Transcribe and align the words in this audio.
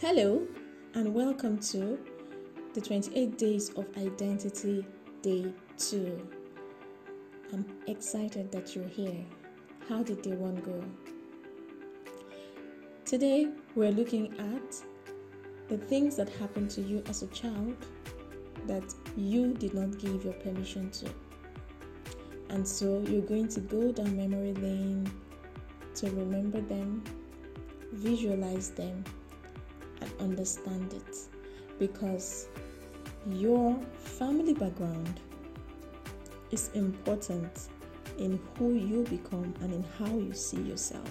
Hello, 0.00 0.44
and 0.94 1.14
welcome 1.14 1.56
to 1.56 1.96
the 2.74 2.80
28 2.80 3.38
Days 3.38 3.70
of 3.70 3.86
Identity 3.96 4.84
Day 5.22 5.54
2. 5.78 6.28
I'm 7.52 7.64
excited 7.86 8.50
that 8.50 8.74
you're 8.74 8.88
here. 8.88 9.24
How 9.88 10.02
did 10.02 10.20
day 10.20 10.32
one 10.32 10.56
go? 10.56 10.82
Today, 13.04 13.50
we're 13.76 13.92
looking 13.92 14.36
at 14.40 14.82
the 15.68 15.78
things 15.78 16.16
that 16.16 16.28
happened 16.28 16.72
to 16.72 16.80
you 16.82 17.00
as 17.08 17.22
a 17.22 17.28
child 17.28 17.76
that 18.66 18.92
you 19.16 19.54
did 19.54 19.74
not 19.74 19.96
give 20.00 20.24
your 20.24 20.34
permission 20.34 20.90
to. 20.90 21.08
And 22.50 22.66
so, 22.66 23.00
you're 23.06 23.22
going 23.22 23.46
to 23.46 23.60
go 23.60 23.92
down 23.92 24.16
memory 24.16 24.54
lane 24.54 25.08
to 25.94 26.10
remember 26.10 26.60
them, 26.60 27.04
visualize 27.92 28.70
them, 28.70 29.04
and 30.04 30.20
understand 30.20 30.92
it 30.92 31.16
because 31.78 32.48
your 33.26 33.78
family 33.96 34.54
background 34.54 35.20
is 36.50 36.70
important 36.74 37.68
in 38.18 38.38
who 38.56 38.74
you 38.74 39.02
become 39.04 39.54
and 39.60 39.72
in 39.72 39.84
how 39.98 40.06
you 40.06 40.32
see 40.32 40.60
yourself. 40.60 41.10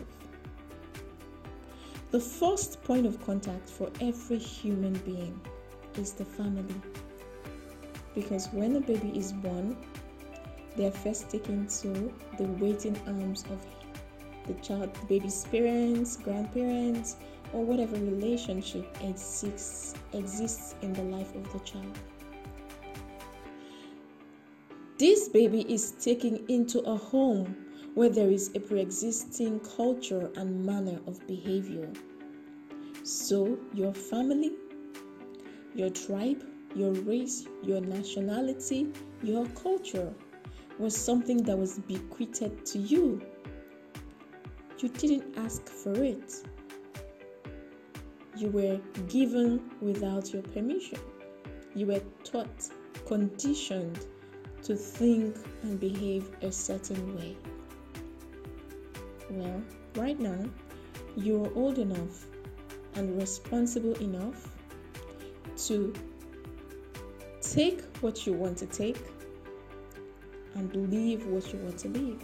The 2.12 2.20
first 2.20 2.84
point 2.84 3.06
of 3.06 3.20
contact 3.26 3.70
for 3.70 3.90
every 4.00 4.38
human 4.38 4.94
being 5.00 5.40
is 5.96 6.14
the 6.14 6.26
family. 6.26 6.76
Because 8.14 8.48
when 8.52 8.76
a 8.76 8.80
baby 8.80 9.18
is 9.18 9.34
born, 9.34 9.76
they 10.78 10.86
are 10.86 10.92
first 10.92 11.30
taken 11.30 11.68
to 11.68 12.14
the 12.38 12.46
waiting 12.60 13.00
arms 13.08 13.44
of 13.50 13.66
the 14.46 14.54
child, 14.62 14.94
the 14.94 15.06
baby's 15.08 15.46
parents, 15.46 16.18
grandparents, 16.18 17.16
or 17.54 17.64
whatever 17.64 17.96
relationship 17.96 18.86
exists 19.02 19.94
exists 20.14 20.76
in 20.82 20.92
the 20.94 21.04
life 21.04 21.34
of 21.36 21.52
the 21.54 21.60
child. 21.60 22.00
This 24.98 25.30
baby 25.30 25.62
is 25.72 25.92
taken 25.92 26.46
into 26.48 26.80
a 26.82 26.96
home 26.96 27.56
where 27.94 28.10
there 28.10 28.30
is 28.30 28.52
a 28.56 28.60
pre 28.60 28.82
existing 28.82 29.60
culture 29.76 30.32
and 30.36 30.66
manner 30.66 31.00
of 31.08 31.26
behavior. 31.28 31.92
So, 33.04 33.58
your 33.74 33.94
family, 33.94 34.54
your 35.76 35.90
tribe, 35.90 36.44
your 36.76 36.92
race, 36.92 37.46
your 37.64 37.82
nationality, 37.82 38.92
your 39.22 39.46
culture 39.48 40.14
was 40.80 40.96
something 40.96 41.44
that 41.44 41.58
was 41.58 41.80
bequeathed 41.80 42.66
to 42.66 42.80
you. 42.80 43.22
You 44.80 44.90
didn't 44.90 45.38
ask 45.38 45.68
for 45.68 45.94
it 46.04 46.44
you 48.36 48.50
were 48.50 48.80
given 49.08 49.62
without 49.82 50.34
your 50.34 50.42
permission. 50.42 51.00
You 51.76 51.88
were 51.88 52.02
taught, 52.24 52.70
conditioned 53.06 54.00
to 54.64 54.76
think 54.76 55.36
and 55.64 55.80
behave 55.80 56.30
a 56.42 56.52
certain 56.52 57.16
way. 57.16 57.36
Well, 59.30 59.62
right 59.96 60.20
now, 60.20 60.46
you 61.16 61.44
are 61.44 61.54
old 61.56 61.78
enough 61.78 62.26
and 62.96 63.20
responsible 63.20 63.94
enough 63.96 64.50
to 65.68 65.94
take 67.42 67.82
what 68.02 68.26
you 68.26 68.34
want 68.34 68.58
to 68.58 68.66
take 68.66 69.00
and 70.56 70.92
leave 70.92 71.26
what 71.28 71.52
you 71.52 71.60
want 71.60 71.78
to 71.80 71.90
leave. 71.90 72.24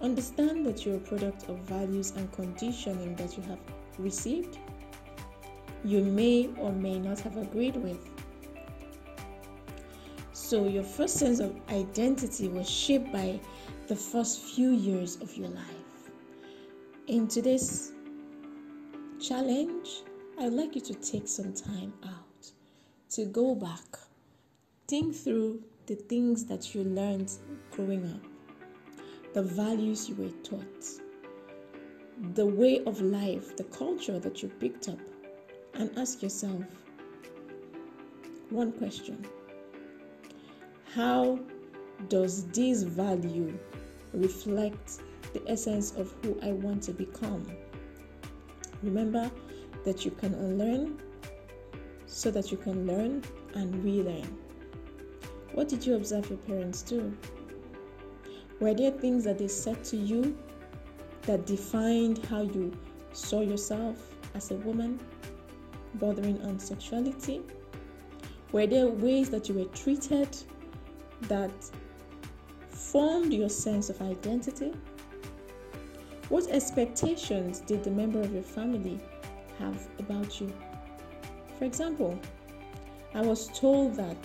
Understand 0.00 0.66
that 0.66 0.84
you're 0.84 0.96
a 0.96 1.00
product 1.00 1.48
of 1.48 1.58
values 1.60 2.12
and 2.16 2.30
conditioning 2.32 3.16
that 3.16 3.36
you 3.36 3.42
have 3.44 3.58
received, 3.98 4.58
you 5.84 6.02
may 6.02 6.48
or 6.58 6.72
may 6.72 6.98
not 6.98 7.20
have 7.20 7.36
agreed 7.36 7.76
with. 7.76 7.98
So, 10.32 10.68
your 10.68 10.82
first 10.82 11.16
sense 11.16 11.40
of 11.40 11.54
identity 11.70 12.48
was 12.48 12.68
shaped 12.68 13.12
by 13.12 13.40
the 13.88 13.96
first 13.96 14.42
few 14.42 14.70
years 14.70 15.16
of 15.20 15.36
your 15.36 15.48
life. 15.48 15.64
In 17.06 17.26
today's 17.28 17.92
challenge, 19.20 20.02
I'd 20.38 20.52
like 20.52 20.74
you 20.74 20.80
to 20.82 20.94
take 20.94 21.28
some 21.28 21.52
time 21.52 21.92
out 22.04 22.50
to 23.10 23.24
go 23.24 23.54
back, 23.54 23.98
think 24.88 25.14
through 25.14 25.62
the 25.86 25.94
things 25.94 26.44
that 26.46 26.74
you 26.74 26.84
learned 26.84 27.32
growing 27.70 28.04
up, 28.12 28.22
the 29.34 29.42
values 29.42 30.08
you 30.08 30.16
were 30.16 30.30
taught 30.42 31.05
the 32.34 32.46
way 32.46 32.82
of 32.84 33.00
life, 33.00 33.56
the 33.56 33.64
culture 33.64 34.18
that 34.18 34.42
you 34.42 34.48
picked 34.48 34.88
up, 34.88 34.98
and 35.74 35.90
ask 35.98 36.22
yourself 36.22 36.64
one 38.50 38.72
question 38.72 39.26
How 40.94 41.38
does 42.08 42.46
this 42.48 42.82
value 42.82 43.58
reflect 44.14 45.00
the 45.32 45.42
essence 45.46 45.92
of 45.92 46.14
who 46.22 46.38
I 46.42 46.52
want 46.52 46.82
to 46.84 46.92
become? 46.92 47.46
Remember 48.82 49.30
that 49.84 50.04
you 50.04 50.10
can 50.10 50.34
unlearn 50.34 51.00
so 52.06 52.30
that 52.30 52.50
you 52.50 52.56
can 52.56 52.86
learn 52.86 53.22
and 53.54 53.84
relearn. 53.84 54.38
What 55.52 55.68
did 55.68 55.84
you 55.86 55.96
observe 55.96 56.28
your 56.28 56.38
parents 56.38 56.82
do? 56.82 57.16
Were 58.60 58.74
there 58.74 58.90
things 58.90 59.24
that 59.24 59.38
they 59.38 59.48
said 59.48 59.84
to 59.84 59.96
you 59.96 60.36
that 61.26 61.46
defined 61.46 62.24
how 62.26 62.42
you 62.42 62.72
saw 63.12 63.40
yourself 63.40 63.96
as 64.34 64.50
a 64.50 64.54
woman, 64.54 64.98
bordering 65.94 66.40
on 66.42 66.58
sexuality? 66.58 67.42
Were 68.52 68.66
there 68.66 68.86
ways 68.86 69.28
that 69.30 69.48
you 69.48 69.56
were 69.56 69.64
treated 69.66 70.36
that 71.22 71.52
formed 72.70 73.32
your 73.32 73.48
sense 73.48 73.90
of 73.90 74.00
identity? 74.00 74.72
What 76.28 76.48
expectations 76.48 77.60
did 77.60 77.84
the 77.84 77.90
member 77.90 78.20
of 78.20 78.32
your 78.32 78.42
family 78.42 79.00
have 79.58 79.86
about 79.98 80.40
you? 80.40 80.52
For 81.58 81.64
example, 81.64 82.18
I 83.14 83.20
was 83.20 83.48
told 83.58 83.94
that 83.96 84.16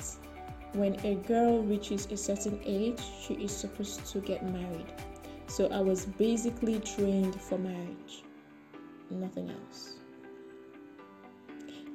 when 0.73 0.95
a 1.05 1.15
girl 1.15 1.63
reaches 1.63 2.07
a 2.11 2.17
certain 2.17 2.59
age, 2.65 2.99
she 3.21 3.35
is 3.35 3.55
supposed 3.55 4.05
to 4.07 4.19
get 4.19 4.43
married. 4.43 4.85
So 5.51 5.67
I 5.67 5.81
was 5.81 6.05
basically 6.05 6.79
trained 6.79 7.35
for 7.35 7.57
marriage, 7.57 8.23
nothing 9.09 9.49
else. 9.49 9.95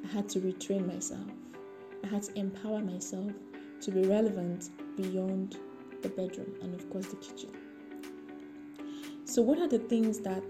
I 0.04 0.08
had 0.08 0.28
to 0.28 0.40
retrain 0.40 0.86
myself, 0.86 1.24
I 2.04 2.08
had 2.08 2.24
to 2.24 2.38
empower 2.38 2.80
myself 2.80 3.32
to 3.80 3.90
be 3.90 4.02
relevant 4.02 4.68
beyond 4.98 5.56
the 6.02 6.10
bedroom 6.10 6.52
and, 6.60 6.74
of 6.74 6.90
course, 6.90 7.06
the 7.06 7.16
kitchen. 7.16 7.48
So, 9.24 9.40
what 9.40 9.58
are 9.58 9.68
the 9.68 9.78
things 9.78 10.18
that 10.18 10.44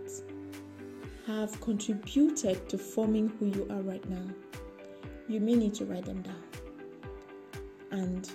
have 1.29 1.61
contributed 1.61 2.69
to 2.69 2.77
forming 2.77 3.29
who 3.39 3.47
you 3.47 3.69
are 3.71 3.83
right 3.83 4.11
now? 4.11 4.35
You 5.29 5.39
may 5.39 5.55
need 5.55 5.75
to 5.75 5.85
write 5.85 6.07
them 6.07 6.23
down 6.23 6.43
and 7.93 8.29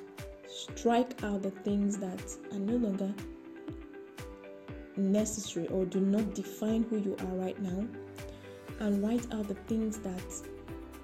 strike 0.47 1.21
out 1.25 1.41
the 1.41 1.51
things 1.51 1.97
that 1.97 2.23
are 2.53 2.59
no 2.59 2.77
longer 2.77 3.13
necessary 5.01 5.67
or 5.67 5.85
do 5.85 5.99
not 5.99 6.33
define 6.33 6.83
who 6.83 6.97
you 6.97 7.15
are 7.19 7.35
right 7.35 7.59
now 7.61 7.87
and 8.79 9.03
write 9.03 9.25
out 9.33 9.47
the 9.47 9.55
things 9.67 9.97
that 9.99 10.23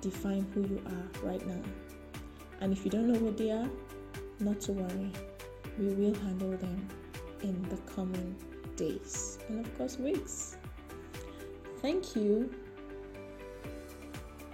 define 0.01 0.45
who 0.53 0.61
you 0.61 0.81
are 0.85 1.27
right 1.27 1.45
now. 1.47 1.61
And 2.59 2.73
if 2.73 2.83
you 2.83 2.91
don't 2.91 3.11
know 3.11 3.19
what 3.19 3.37
they 3.37 3.51
are, 3.51 3.69
not 4.39 4.59
to 4.61 4.71
worry, 4.71 5.11
we 5.77 5.87
will 5.93 6.13
handle 6.15 6.51
them 6.57 6.87
in 7.41 7.61
the 7.69 7.77
coming 7.91 8.35
days 8.75 9.39
and, 9.47 9.65
of 9.65 9.77
course, 9.77 9.97
weeks. 9.97 10.57
Thank 11.81 12.15
you. 12.15 12.49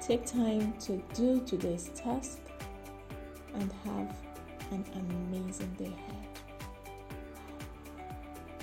Take 0.02 0.26
time 0.26 0.74
to 0.80 1.02
do 1.14 1.42
today's 1.46 1.90
task 1.96 2.40
and 3.54 3.72
have 3.86 4.14
an 4.72 4.86
amazing 5.30 5.74
day 5.78 5.86
ahead. 5.86 6.28